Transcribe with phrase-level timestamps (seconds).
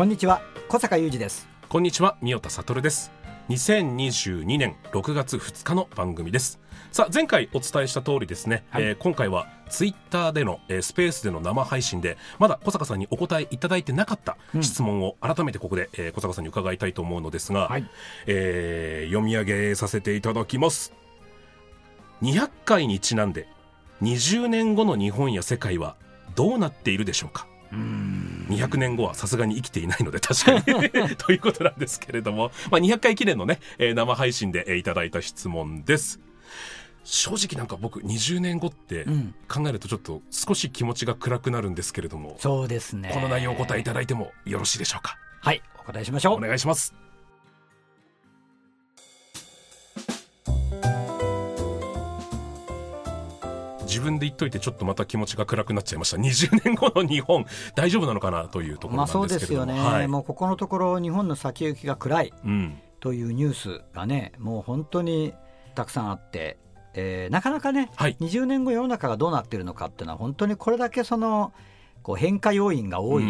[0.00, 0.40] こんにちは
[0.70, 3.12] 小坂雄二ですこんにちは、三代田悟です。
[3.50, 6.58] 2022年6月2日の番組です。
[6.90, 17.84] さあ、前回お伝えした通りですね、はいえー今回はツイッターでの、えースペースでの生配信で、まだ小坂さんにお答えいただいてなかった質問を改めてここで、えー小坂さんに伺いたいと思うのですが、はい
[18.26, 20.94] えー読み上げさせていただきます。
[22.22, 23.48] 200回にちなんで、
[24.00, 25.96] 20年後の日本や世界は
[26.36, 27.46] どうなっているでしょうか？
[28.50, 30.62] 200年後はさすがに生きていないので 確かに。
[31.16, 36.20] ということなんですけれども、まあ、200回記念のね、えー生配信で、えーいただいた質問です。
[37.02, 39.34] 正直なんか僕20年後ってん。
[39.48, 43.10] 考えるとちょっと少し気持ちが暗くなるんですけれども、そうですね。
[43.14, 45.16] この内容をお答えいただいてもよろしいでしょうか？
[45.40, 46.94] はいお答えしましょおう願いします
[53.90, 56.16] 自分で言っといてちょっとまた気持ちが暗くなっちゃいました。
[56.16, 60.08] 20年後の日本大丈夫なのかなというところまあそうなんでけれども、ですすよね、はい。
[60.08, 62.78] もうここのところ日本の先行きが暗いうん。
[63.00, 65.34] というニュースがねもう本当に
[65.74, 66.58] たくさんあって、
[66.94, 68.16] えーなかなかね、はい。
[68.20, 71.52] 20年後世の中がどうなっているのかっていうのは本当にこれだけその
[72.02, 73.28] こう変化要因が多い、うん。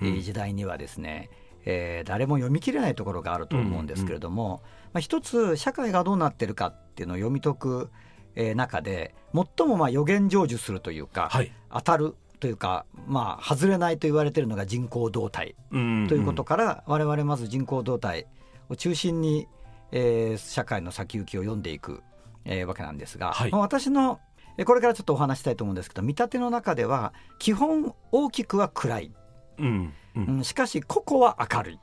[0.00, 0.08] うん。
[0.08, 1.30] えー時代にはですね、
[1.64, 7.90] えー誰も読み切れないところがあると思うんですけれども、まあ、一つ社会がどうなってるかっていうのを読み解く、
[8.34, 11.52] えー中で最もまあ予言成就するというか、はい。
[11.72, 16.06] 当たるというか、まあ、外れないと言われているのが人口動態うん。
[16.08, 18.26] ということから、我々まず人口動態
[18.68, 19.46] を中心に、
[19.92, 22.02] えー社会の先行きを読んでいく、
[22.44, 23.50] えーわけなんですが、はい。
[23.50, 24.20] まあ私の
[24.58, 29.12] えーこれからちょっとお話したいと思うんですけど見立ての中では基本大きくは暗い、
[29.58, 29.92] うん。
[30.16, 30.24] うん。
[30.24, 31.78] うんしかし個々は明るい。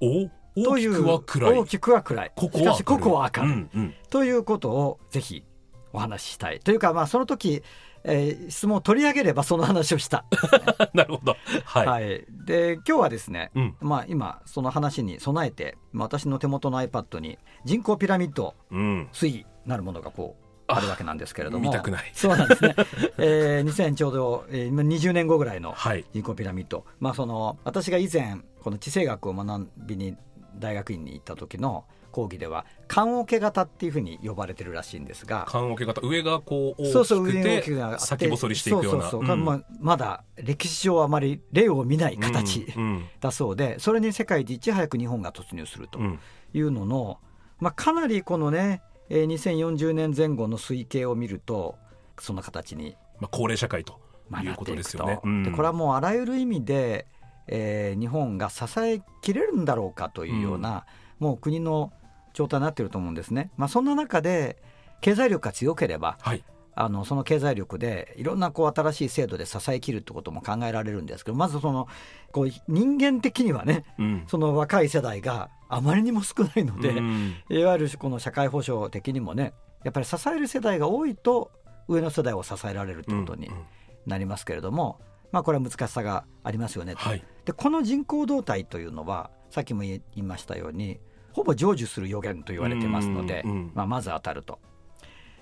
[0.00, 1.20] おという大
[1.66, 2.32] きくは暗い。
[2.34, 3.94] ここはしかし個々は明るい、うんうん。
[4.10, 5.44] ということをぜひ
[5.92, 6.60] お話ししたい。
[6.60, 7.62] というかまあその時、
[8.04, 10.24] えー質問を取り上げればその話をした、
[10.92, 11.36] なるほど。
[11.64, 13.76] はい、はい、で今日はですね、うん。
[13.80, 19.08] まあ、今その話に備えてまあ私の手元の iPad に人口ピラミッドうん。
[19.12, 21.64] 推移なるものがこうあるわけなんですけれども。
[21.64, 22.10] 見たくない。
[22.14, 22.74] そうなんですね、
[23.18, 26.04] えー、2000ちょうど、えー、今20年後ぐらいのはい。
[26.12, 30.16] 人口ピラミッド、まあ、その私が以前この地政学を学びに
[30.58, 37.62] 大学院に行った時の講義では棺桶型っていうふうに呼ばれてるらしいんですが棺桶型上がこう大きくて
[37.98, 39.44] 先細りしていくようなそうそうそううん。
[39.44, 43.04] まあまだ歴史上あまり例を見ない形、うんうん。
[43.20, 46.20] だそうでそれに世界でいち早く日本が突入するとうん。
[46.54, 47.18] いうのの、
[47.58, 51.76] まあ、かなりこのね、えー2040年前後の推計を見ると
[52.18, 55.20] その形にまあ、高齢社会とまあいうことですよね。
[55.22, 55.42] うん。
[55.44, 57.06] でこれはもうあらゆる意味で、
[57.46, 60.86] えー日本が支えきれるんだろうかというような、
[61.18, 61.92] もう国の
[62.34, 63.50] 状態になっていると思うんですね。
[63.56, 64.56] まあ、そんな中で
[65.00, 66.44] 経済力が強ければはい。
[66.74, 71.86] あのその経済力でいろんなこう新しい制度で支えきるってことも考えられるんですけどまずその
[72.30, 74.24] こう人間的にはねうん。
[74.26, 77.34] その若い世代があまりにも少ないので、うん。
[77.50, 79.52] いわゆるこの社会保障的にもね
[79.84, 81.50] やっぱり支える世代が多いと
[81.88, 83.62] 上の世代を支えられるってことにうんうん。
[84.06, 84.98] なりますけれども、
[85.32, 87.00] まあこれは難しさがありますよねと。
[87.00, 91.00] はいでこの人口動態というのはさっきも言いましたように
[91.32, 94.60] ほぼ成就する予言と言われてますので、うんうんまあ、まず当たると。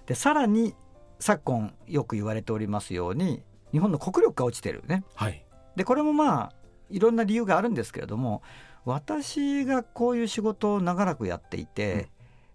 [0.06, 0.74] でさらに
[1.18, 3.42] 昨今よく言われておりますように
[3.72, 5.04] 日本の国力が落ちてるね。
[5.14, 5.44] はい
[5.76, 6.52] でこれもまあ
[6.88, 8.42] いろんな理由があるんですけれども
[8.84, 12.08] 私がこういう仕事を長らくやっていて、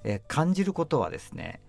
[0.04, 1.62] えー感じることはですね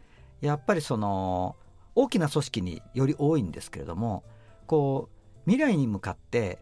[0.42, 1.56] やっぱりその
[1.94, 4.24] 大きな組織により多いんですけれども
[4.66, 5.15] こう
[5.46, 6.58] 未来に向かって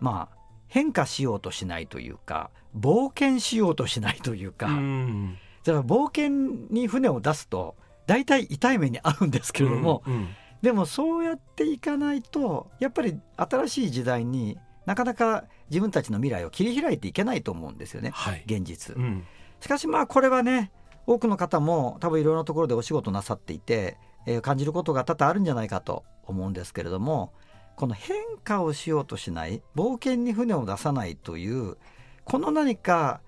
[0.00, 0.38] まあ
[0.68, 5.38] 変化しようとしないというか冒険しようとしないというか、うん。
[5.64, 7.76] だから冒険に船を出すと
[8.06, 10.28] 大体痛い目に遭うんですけれども、うんうん。
[10.62, 18.44] でもそうやっていかないとやっぱり新しい時代になかなか自分たちの未来を切り開いていけないと思うんですよねはい。
[18.46, 18.96] 現実。
[18.96, 19.00] う。
[19.00, 19.24] ん。
[19.60, 20.70] しかしまあこれはね
[21.06, 23.96] 多くの方も多分いろんなところでお仕事なさっていて、
[24.26, 27.32] えー感じることが多々あるんじゃないかと思うんですけれども
[27.78, 31.76] この変化をしようとしない冒険に船を出さないという
[32.24, 33.20] この何か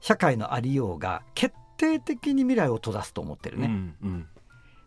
[0.00, 4.28] 社会のありようが決定的に未来を閉ざすと思ってるね、うんうん。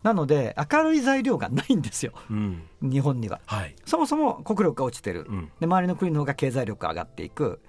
[0.03, 2.12] なので明るい材料がないんですよ。
[2.29, 2.63] うん。
[2.81, 3.39] 日本には。
[3.45, 3.75] はい。
[3.85, 5.25] そもそも国力が落ちてる。
[5.29, 5.51] うん。
[5.62, 7.62] で周りの国の方が経済力が上がっていく。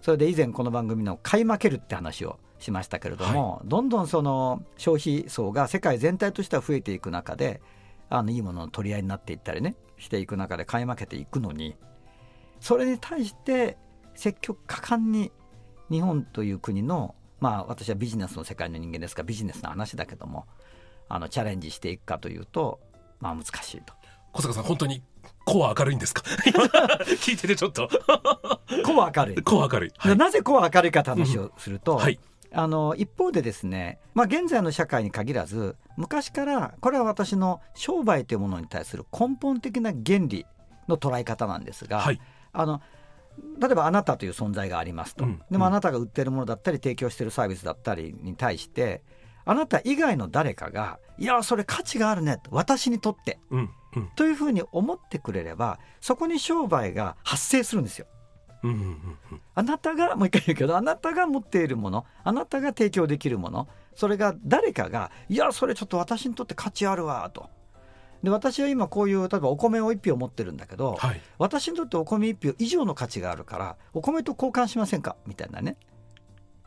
[0.00, 7.60] それで以前この番組の買い負けるって話をしましたけれども、どんどんその消費層が世界全体としては増えていく中で
[8.08, 11.76] あのいいものの取り合いになっていったりねしていく中で買い負けていくのに
[12.60, 13.76] それに対して
[14.14, 15.32] 積極果敢に
[15.90, 20.46] 日本という国のまあ私はビジネスの世界の人間ですからビジネスの話だけども
[21.08, 22.80] あのチャレンジしていくかというと
[23.20, 23.94] まあ難しいと。
[24.32, 25.02] 小坂さん本当に
[25.46, 26.22] コア明るいんですか？
[26.46, 26.64] 今
[27.16, 27.88] 聞いててちょっと。
[28.84, 29.42] こう明るい。
[29.42, 30.08] コア明るい。
[30.08, 32.18] でなぜこう明るいかって話をすると、はい
[32.58, 40.46] あの一方でですね、まあ、現在の社会に限らず昔からこれは私の商売というものに対する根本的な原理
[40.88, 42.20] の捉え方なんですが、はい。
[42.54, 42.80] あの
[43.60, 45.42] 例えばあなたという存在がありますと、うん。
[45.50, 49.02] でもあなたが売ってるものだったり提供してるサービスだったりに対して
[49.44, 53.38] あなた以外の誰かが「いやそれ価値があるね」と私にとって。
[53.50, 53.70] うん。
[53.96, 54.08] うん。
[54.16, 58.06] というふうに思ってくれればそこに商売が発生するんですよ。
[58.66, 67.48] うんうんうんあなたがもう一回言うけどあなたが持っているものあなたが提供できるものそれが誰かが「いやそれちょっと私にとって価値あるわ」と。
[68.22, 71.20] で私は今こういう例えばお米を1票持ってるんだけど、はい。
[71.38, 75.16] 私にとってお米1票以上の価値があるからお米と交換しませんか？
[75.26, 75.76] みたいなね。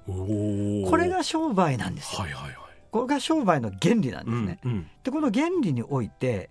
[0.06, 2.56] これが商売なんですよ、はいはいはい。
[2.92, 4.60] これが商売の原理なんですね。
[4.64, 4.88] うんうん。
[5.04, 6.50] でこの原理において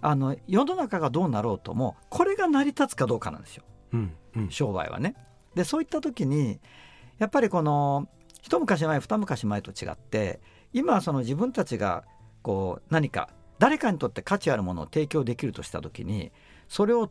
[0.00, 3.64] あの世の中がどうなろうともこれが成り立つかどうかなんですよ
[4.50, 5.14] 商売はね。
[5.54, 6.60] でそういった時に
[7.18, 8.08] やっぱりこの
[8.42, 10.40] 一昔前二昔前と違って
[10.72, 12.04] 今その自分たちが
[12.42, 16.32] こう何か誰かにとって価値あるものを提供できるとした時に
[16.68, 17.10] それを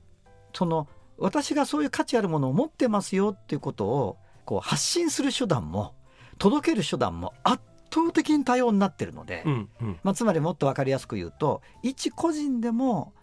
[0.53, 0.87] その
[1.17, 5.95] 私がそういう価値あるものを持ってますよっていうことをこう発信する手段も
[6.37, 13.13] 届ける手段も圧倒的に多様になってるので、うんうんまあ、つまりもっと分かりやすく言うと一個人でも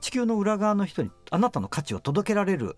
[0.00, 2.76] 地球の裏側の人にあなたの価値を届けられる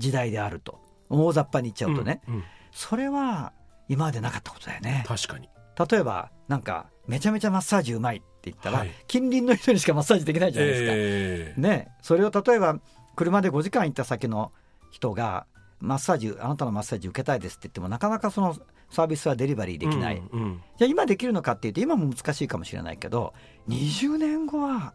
[0.00, 0.80] 時代であると。
[1.10, 2.44] 大雑把に言っちゃうとね、うんうん。
[2.72, 3.52] それは
[3.88, 5.04] 今までなかったことだよね。
[5.06, 5.48] 確かに。
[5.90, 8.90] 例えばなんかめちゃめちゃマッサージうまいって言ったら、はい。
[9.08, 11.88] 近隣の人にしかマッサージできないじゃないですか、えーね。
[12.00, 12.78] それを例えば
[13.16, 14.52] 車で5時間行った先の
[14.90, 15.46] 人が
[15.80, 18.56] マッサージあなたのマッサージ受けたいですって言ってもなかなかその
[18.90, 20.62] サービスはデリバリーできない、うんうん。
[20.78, 23.32] じゃあ今できるのかっていうと今も難しいかもしれないけど
[23.68, 24.94] 20年後は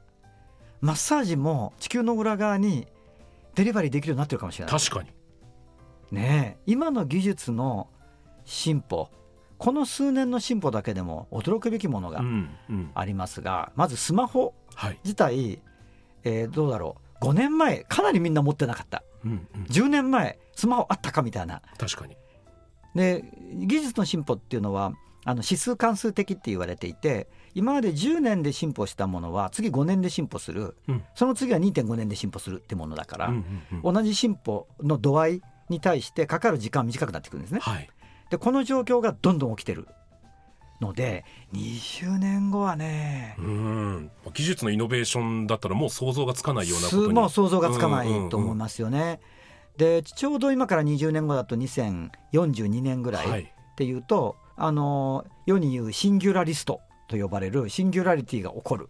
[0.82, 2.88] マッサージも地球の裏側に
[3.56, 4.80] デリバリーできるようになってるかもしれない。
[4.80, 5.10] 確かに。
[6.12, 6.62] ねえ。
[6.66, 7.88] 今の技術の
[8.44, 9.10] 進歩
[9.58, 12.92] この数年の進歩だけでも驚くべきものがうんうん。
[12.94, 15.00] ありますが、まずスマホはい。
[15.04, 15.62] 自体、
[16.24, 17.26] えーどうだろう。
[17.26, 19.04] 5年前かなりみんな持ってなかった。
[19.24, 19.64] うんうん。
[19.64, 21.62] 10年前スマホあったかみたいな。
[21.78, 22.18] 確かに。
[22.94, 23.24] で
[23.66, 24.94] 技術の進歩っていうのは
[25.26, 31.04] あの指数関数的って言われていて今まで10年で進歩したものは次5年で進歩する、うん。
[31.16, 33.36] その次は2.5年で進歩するってものだから、うん
[33.72, 33.94] うんうん。
[33.94, 37.60] 同じ進歩の度合いに対してかかる時間短くなってくるんですね。
[37.60, 37.90] はい。
[38.30, 39.88] でこの状況がどんどん起きてる
[40.82, 41.24] ので
[41.54, 44.12] 20年後はねうん。
[44.34, 47.08] 技術のイノベーションだったらもう想像がつかないようなことに。
[47.08, 48.30] すもう想像がつかないうんうんうん。
[48.30, 49.20] と思いますよね。
[49.78, 53.42] でちょうど今から20年後だと2042年ぐらい、はい。
[53.42, 58.90] っていうとあの世に言うシンギュラリストと呼ばれるシンギュラリティが起こる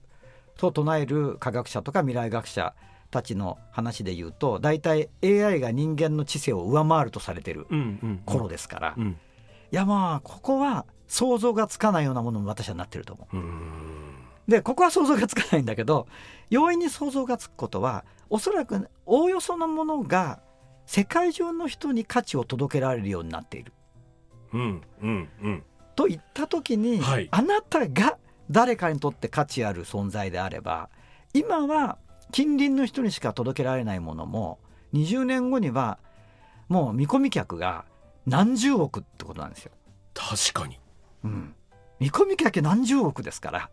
[0.58, 2.74] と唱える科学者とか未来学者
[3.12, 7.68] たちの話で言うと大体 AI が人間の知性を上回るとされてる
[8.26, 9.18] 頃ですから、いうん
[9.72, 13.38] やまあここは想像がつかないようなものも私はなってると思う。
[13.38, 14.16] うん
[14.48, 16.08] でここは想像がつかないんだけど
[16.52, 20.40] 容易に想像がつくことはおそらくおおよそのものが
[20.86, 23.74] 世界中の人に価値を届けられるようになっている。
[24.56, 25.64] うんうんうん。
[25.96, 27.28] と言った時に、はい。
[27.32, 28.18] あなたが
[28.50, 30.90] 誰かにとって価値ある存在であれば
[31.34, 31.98] 今は
[32.32, 34.60] 近隣の人にしか届けられないものも
[34.94, 36.00] 20年後には
[36.70, 37.86] もう見込み客が
[38.26, 39.72] 何十億ってことなんですよ。
[40.14, 40.80] 確かに。
[41.24, 41.56] うん、
[42.00, 43.70] 見込み客何十億ですから。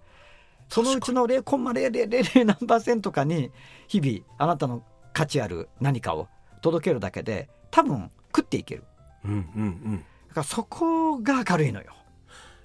[0.69, 3.51] そのうちの0.0000何パーセントかに
[3.89, 6.29] 日々あなたの価値ある何かを
[6.63, 8.85] 届けるだけで多分食っていける。
[9.25, 9.99] うんうんうん。
[9.99, 11.93] だからそこが明るいのよ。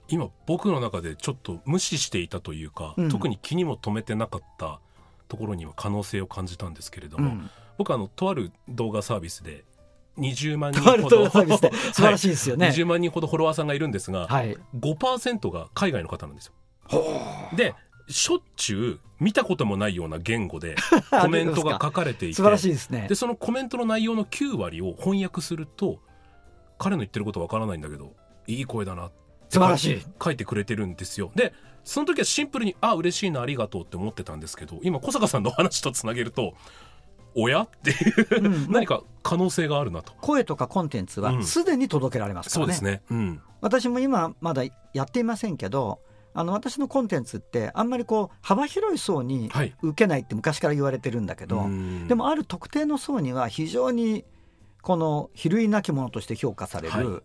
[0.10, 4.80] 今僕の中でちょっと無視していたというか、うん特に気にも留めてなかった
[5.28, 9.64] ところには可能性を感じたんですけれども、うん僕あのとある動画サービスで
[10.18, 12.68] 20万人ほど動画サービスで 素晴らしいですよね。
[12.68, 16.54] はい、20万人ほどフォロワーさんがいるんですが、はい、5%が海外の方なんですよ。
[17.56, 17.76] で
[18.10, 20.76] しょっちゅう見たこともないような言語で
[21.22, 23.16] コメントが書かれていて素晴らしいですねで。
[23.16, 26.00] そのコメントの内容の9割を翻訳すると
[26.78, 28.14] 彼の言ってることわからないんだけど
[28.48, 29.12] いい声だな
[29.50, 30.02] 素晴らしい。
[30.24, 31.32] 書いてくれてるんですよ。
[31.36, 31.54] で
[31.84, 36.54] その時はシンプルにあ嬉しいなありがとうって思ってたんですけど今小坂さんのお話とつなげると
[37.34, 37.62] おや？
[37.62, 37.94] ってい
[38.40, 38.72] う、うん。
[38.72, 40.12] 何か可能性があるなと。
[40.20, 41.38] 声とかコンテンツうん。
[41.38, 43.02] はすでに届けられますからね,、そうですね。
[43.10, 43.42] うん。
[43.62, 46.00] 私も今まだやっていませんけど
[46.34, 49.74] あの私のコンテンツってあんまりこう幅広い層にはい。
[49.82, 52.08] 受けないって昔から言われてるんだけど、うん。
[52.08, 54.26] でもある特定の層には非常に
[54.82, 57.22] この比類なきものとして評価される、はい。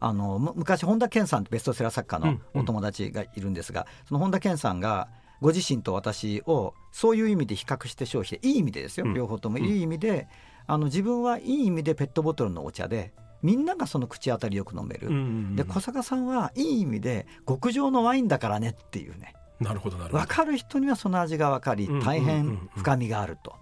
[0.00, 2.60] あのむ昔本田健さんってベストセラー作家のうんうん。
[2.62, 5.08] お友達がいるんですが、その本田健さんが
[5.40, 9.14] ご自身と私をそういう意味で比較して消費していい意味でですよ、うん。
[9.14, 9.58] 両方とも。
[9.58, 9.64] うん。
[9.64, 10.28] いい意味で、
[10.66, 15.56] あの自分はいい意味でペットボトルのお茶でみんながその口当たりよく飲める、うんうんうん。
[15.56, 19.34] で小坂さんはいい意味で極上のワインだからねっていうね。
[19.60, 20.24] なるほどなるほど。
[20.24, 22.44] 分かる人にはその味が分かりうん大うんうんうん。
[22.56, 23.54] 変深みがあると。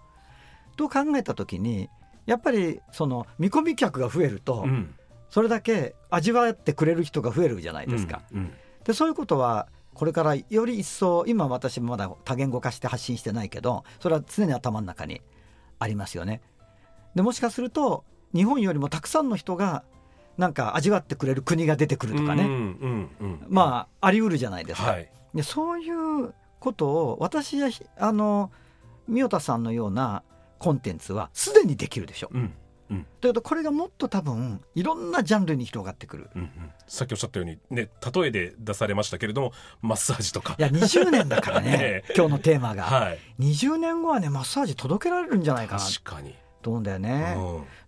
[0.77, 1.91] と考えた時に
[2.27, 4.95] やっぱりその見込み客が増えるとうん
[5.29, 8.23] それだけ味わってくれる人が増えるじゃないですか。
[8.33, 8.53] うんうん
[8.85, 15.23] でそういうことはこれからより一層今私まだ多言語化して発信してないけどそれは常に頭の中に
[15.79, 16.41] ありますよね。
[17.15, 19.85] でもしかすると日本よりもたくさんの人が
[20.37, 24.91] なんか味わってくれる国が出てくるとかね、うんうんうんまああり得るじゃないですか。
[24.91, 28.51] はいでそういうことを私やひあの
[29.09, 30.23] 三代田さんのような
[30.63, 32.31] コンテンツはすでにできるでしょ。
[32.33, 32.55] うん
[33.23, 36.29] ということこれがもっと多分いろんなジャンルに広がってくる。
[36.35, 36.51] うんうん。
[36.87, 40.57] さっきおっしゃったようにね例えで出されましたけれどもマッサージとか。
[40.59, 42.03] いや20年だからね。
[42.07, 42.15] え。
[42.15, 43.19] 今日のテーマが、はい。
[43.39, 45.81] 20年後はねマッサージ届けられるんじゃないかな。
[45.81, 46.35] 確かに。
[46.61, 47.35] と思うんだよね。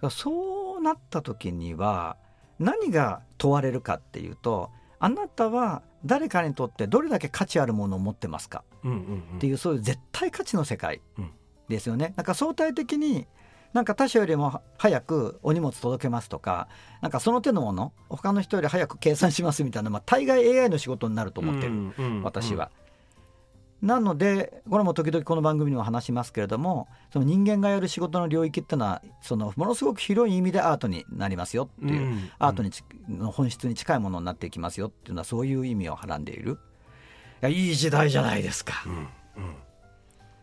[0.03, 0.11] うん。
[0.11, 2.17] そうなった時には
[2.59, 8.65] 何が問われるかっていうとあなたは誰かにとってどれだけ価値あるものを持ってますか？
[8.85, 9.37] うんうんうん。
[9.37, 11.03] っていうそういう絶対価値の世界。
[11.19, 11.31] うん
[11.69, 12.13] ですよね。
[12.17, 13.27] なんか相対的に
[13.73, 16.69] なんか他者よりも早くお荷物届けますとか
[17.03, 22.71] なんかその手のもの他の人より早く計算しますみたいな、まあ、大概 AI の仕事になると思ってる、うんうんうん私は。
[23.83, 36.57] なのでこれも時々この番組にも話しますけれどもその人間がやる仕事の領域っていうのはそのものすごく広い意味でアートになりますよっていう、うんアートにちの本質に近いものになっていきますよっていうのはそういう意味をはらんでいるい
[37.43, 38.85] やいい時代じゃないですか。
[38.87, 39.09] うんうん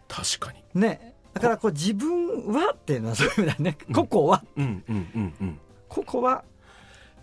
[0.08, 3.78] 確かにねだからこう自分はっていうのはそういう意味だね。
[3.94, 5.60] 個々は、うんうんうんうん。
[5.88, 6.44] 個々は、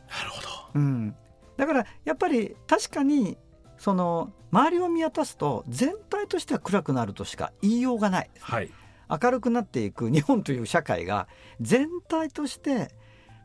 [0.08, 0.48] なるほど。
[0.74, 1.14] うん、
[1.56, 3.36] だからやっぱり確かに
[3.76, 8.30] その周りを見渡すと全体としては暗くなるとしか言いようがない。
[8.40, 8.70] はい。
[9.10, 11.28] 明るくなっていく日本という社会が
[11.60, 12.90] 全体として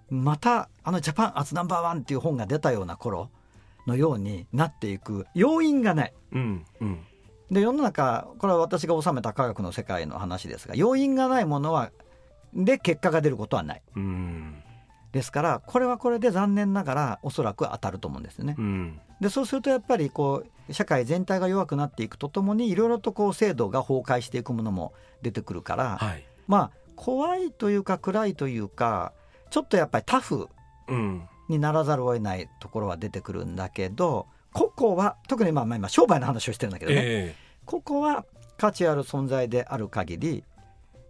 [0.09, 3.29] またあの「ジャパンアツナンバーワン」っていう本が出たような頃
[3.87, 6.13] のようになっていく要因がない。
[6.33, 7.05] うんうん
[7.51, 11.91] で世の中これは私が収めた科学の世界の話ですが要因がないものは
[12.53, 13.81] で結果が出ることはない。
[13.95, 14.63] うん。
[15.11, 18.55] ですからこれはこれで残念ながらおそらく当たると思うんですよね。
[18.57, 18.61] う。
[18.61, 18.99] ん。
[19.21, 26.25] でそうするとやっぱりこう社会全体が弱くなっていくとともにいろいろとこう制度が崩壊していくものも出てくるから、はい。
[26.47, 29.13] まあ怖いというか暗いというか
[29.49, 30.49] ちょっとやっぱりタフ
[30.87, 31.27] うん。
[31.49, 38.25] にならざるを得ないところは出てくるんだけど個々は特にまあまあ今商売の話をしてるんだけどね、えここは
[38.57, 40.43] 価値ある存在である限り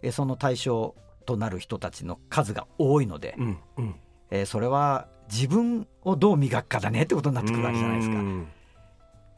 [0.02, 0.94] えその対象
[1.26, 3.94] となる人たちの数が多いのでえ、うんうん
[4.30, 8.16] えそれは自分をどう磨くかだねってことになってくるわけじゃないですか。
[8.16, 8.48] うん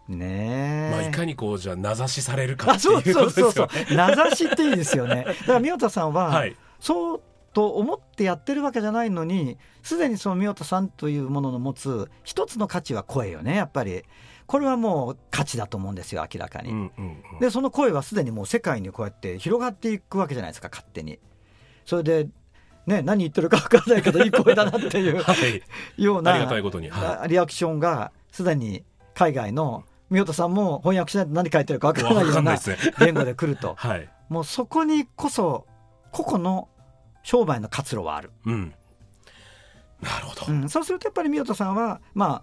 [0.09, 0.91] ねえ。
[0.93, 3.97] まあいかにこうじゃあ名指しされるかあってそうそういうことでそうそうすよね。
[3.97, 5.25] 名指しっていいですよね。
[5.25, 7.21] だから宮田さんは、はいそう
[7.57, 14.03] と思ってやってるわけじゃないのにすでにその宮田さんというものの持つ一つの価値は声よねやっぱり。
[14.47, 16.71] これはもう価値だと思うんですよ明らかに。
[16.71, 17.39] うんうんうん。
[17.41, 21.19] でその声はすでにもう世界にこうやって広がっていくわけじゃないですか勝手に。
[21.87, 22.29] それで
[22.87, 25.63] ね何言ってるか分からないけどいい声だなっていう はい。
[26.03, 26.91] ようなありがたいことに。
[26.91, 28.85] はあリアクションがすでに
[29.15, 32.59] 海外の宮田さんも翻訳しないと何書いてるか分いからないような
[32.99, 33.75] 言語で来ると。
[33.81, 34.09] はい。
[34.29, 35.67] もうそこにこそ
[36.13, 36.69] 個々の
[37.27, 38.73] 商売の活路はある、うん。
[40.01, 40.53] なるほど。
[40.53, 42.43] うん、そうするとやっぱり宮田さんはまあ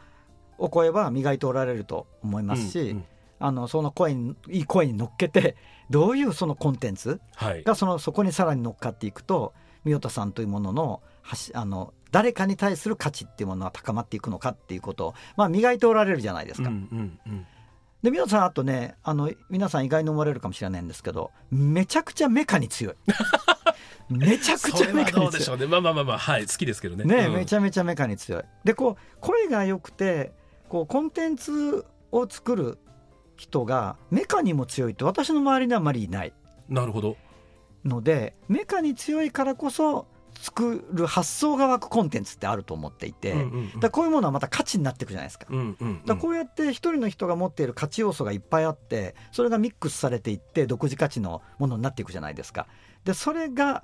[0.57, 3.05] お声は磨いておられると思いますし、うんうん。
[3.39, 5.55] あのその声にいい声に乗っけて
[5.89, 7.63] どういうそのコンテンツはい。
[7.63, 9.53] がそのそこにさらに乗っかっていくと
[9.85, 16.67] 宮田さんというもののはしあの誰かに対する価値っていうものは高まっていくのかっていうことを、まあ、磨いておられるじゃないですか。
[16.67, 17.47] うんうんうん。
[18.01, 22.95] で宮田さんあとねあの皆さん意外に思われるかもしれないんですけどめちゃくちゃメカに強い
[24.17, 25.23] めちゃくちゃメカに強い。
[25.23, 25.65] どうでしょうね。
[25.67, 27.05] まあまあまあまあはい好きですけどね。
[27.05, 27.33] ね、うん。
[27.35, 28.43] めちゃめちゃメカに強い。
[28.63, 30.31] でこう声が良くて
[30.69, 32.77] こうコンテンツを作る
[33.35, 36.33] 人がメカにも強いって私の周りにはあまりいない。
[36.69, 37.17] なるほど。
[37.83, 40.07] のでメカに強いからこそ
[40.39, 43.79] 作る発想が湧くコンテンツってあると思っていて、うんうんうん。
[43.79, 45.45] だこういうものはまた価値になっていくじゃないですか。
[45.49, 46.05] うんうんうん。
[46.05, 52.67] だこうやって一人の人が持っている価値要素がいっぱいあってそれがミックスされていって独自価値のものになっていくじゃないですか。
[53.03, 53.83] でそれが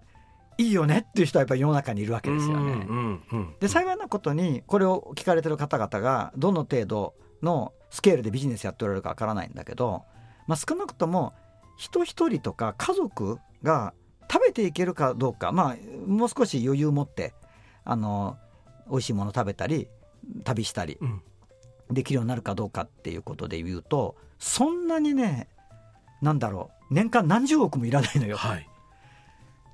[0.60, 2.86] いいよねっていう人はやっぱり世の中にいるわけですよね。
[3.62, 10.04] で幸いなことにこれを聞かれてる方々がどの程度のスケールでビジネスやっておられるかわからないんだけど、
[10.48, 11.34] まあ、少なくとも
[11.78, 13.94] 人一人とか家族が
[14.30, 17.34] 食べていけるかどうか、まあ、もう少し余裕を持って
[17.86, 18.38] あの
[18.90, 19.88] 美味しいもの食べたり
[20.44, 21.22] 旅したりうん
[21.90, 25.48] できるようになるかどうかっていうことで言うとそんなにね
[26.22, 28.38] なんだろう年間何十億もいらないのよ。
[28.38, 28.69] はい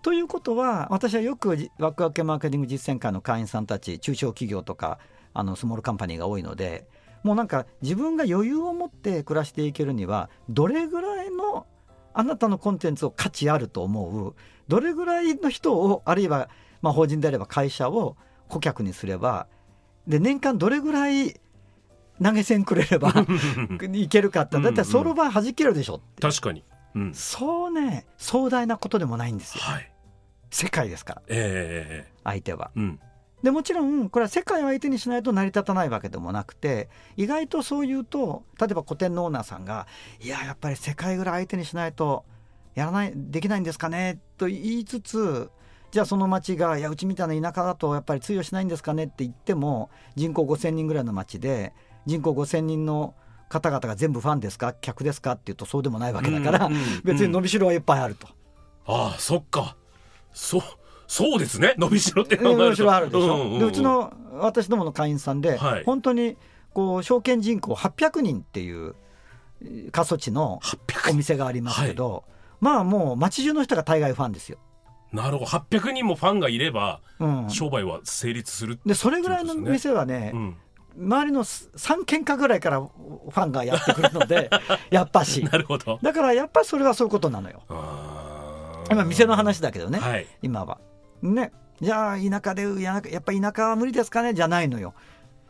[0.05, 4.99] ということは私はよくじワクワクマーケティング実践会の会員さんたち中小企業とか
[5.33, 6.87] あのスモールカンパニーが多いので
[7.23, 11.65] もうなんか自分が余裕を持って暮らしていけるにはどれぐらいの
[12.13, 14.35] あなたのコンテンツを価値あると思う
[14.67, 16.49] どれぐらいの人をあるいは
[16.83, 18.15] まあ法人であれば会社を
[18.47, 19.47] 顧客にすれば
[20.05, 21.41] で年間どれぐらい
[22.21, 23.11] 投げ銭くれれば
[23.91, 26.21] いけるかってだってその場合弾けるでしょって。
[26.21, 26.63] 確かに。
[26.93, 27.13] うん。
[27.15, 29.63] そうね壮大なことでもないんですよ。
[29.63, 29.91] はい
[30.55, 31.21] 世界ですから。
[31.27, 32.71] ええ相手は。
[32.77, 32.99] うん。
[33.43, 39.85] でもちろんこれは世界を相手にしないと成り立たないわけでもなくて意外とそう言うと例えば古典のオーナーさんが
[40.19, 42.23] 「いややっぱり世界ぐらい相手にしないと
[42.73, 45.51] やらないできないんですかね」と言いつつ
[45.91, 51.73] じゃあその町が「いやうちみたいな田舎だとやっぱり通用しないんですかね」って言っても人口5,000人ぐらいの町で
[52.05, 53.13] 人口5,000人の
[53.49, 56.69] 方々が全部ファンですか客ですかっていうとそうでもないわけだから、
[57.03, 58.27] 別に伸びしろはいっぱいあると。
[58.87, 59.75] ああそっか
[60.35, 60.61] そう
[61.07, 61.73] そうですね。
[61.77, 62.63] 伸びしろって考えると。
[62.63, 63.59] 伸びしろあるでしょ、んんん。
[63.59, 65.83] でうちの私どもの会員さんで、はい。
[65.85, 66.37] 本当に
[66.73, 68.95] こう証券人口800人っていう
[69.61, 72.25] えー過疎地の800お店がありますけど、
[72.59, 74.57] まあもう街中の人が大概ファンですよ。
[75.13, 75.49] なるほど。
[75.49, 80.57] 800人もファンがいればうん、商売は成立する、でそれぐらいの店はね、うん、
[80.97, 84.49] 周りの3軒下ぐらいからファンがやってくるので
[84.91, 85.43] やっぱし。
[85.43, 85.99] なるほど。
[86.01, 87.61] だからやっぱりそれはそういうことなのよ。
[87.69, 88.14] あー
[88.91, 90.79] 今店の話だけどね、はい今は。
[91.21, 94.33] ねじゃあ田舎でややっぱ田舎は無理ですかね？
[94.33, 94.93] じゃないのよ。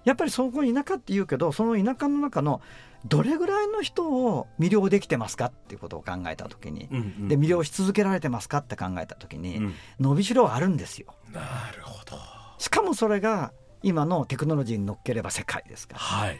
[0.06, 2.62] やっぱりそこ田舎って言うけどその田舎の中の
[3.06, 11.14] どれぐらいの人を魅了できてますかっていうことを考えた時に、うんうんで魅了し続けられてますかって考えた時に、うん伸びしろはあるんですよ。
[11.32, 11.42] な
[11.76, 12.18] るほど
[12.58, 13.52] しかもそれが
[13.84, 16.00] 今のテクノロジーに乗っければ世界ですから。
[16.00, 16.40] はい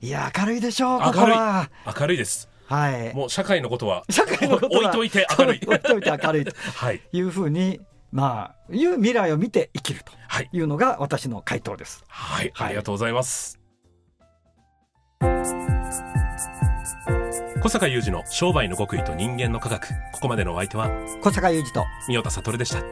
[0.00, 1.70] いや明るいでしょうここ明るいは。
[1.98, 3.14] 明るいですはい。
[3.14, 5.60] もう社会のことは社会のことは置いといて明るい。
[5.64, 6.52] 置いといて明るいと。
[6.74, 7.00] はい。
[7.12, 7.80] いうふうに
[8.12, 10.48] まあいう未来を見て生きるとはい。
[10.52, 12.04] いうのが私の回答です。
[12.08, 12.66] はい、はい。
[12.66, 13.58] ありがとうございます。
[17.60, 19.88] 小坂雄二の商売の極意と人間の科学。
[20.12, 20.90] ここまでのお相手は
[21.22, 22.82] 小坂雄二と三代田悟でした。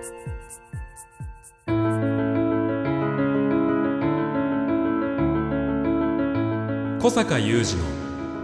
[7.01, 8.02] 小坂雄二の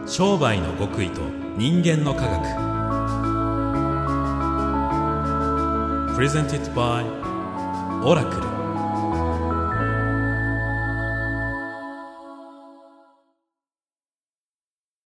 [0.09, 1.21] 商売の極意と
[1.59, 2.41] 人間の科学。
[6.15, 7.05] プレゼンティットバイ
[8.03, 8.58] オラクル